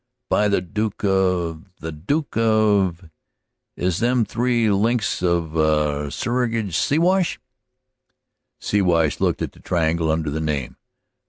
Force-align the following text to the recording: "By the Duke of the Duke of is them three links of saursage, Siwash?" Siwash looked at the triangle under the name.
"By 0.29 0.47
the 0.47 0.61
Duke 0.61 1.03
of 1.03 1.67
the 1.77 1.91
Duke 1.91 2.35
of 2.35 3.07
is 3.75 3.99
them 3.99 4.25
three 4.25 4.71
links 4.71 5.21
of 5.21 5.51
saursage, 6.11 6.73
Siwash?" 6.75 7.39
Siwash 8.59 9.19
looked 9.19 9.43
at 9.43 9.51
the 9.51 9.59
triangle 9.59 10.09
under 10.09 10.31
the 10.31 10.41
name. 10.41 10.77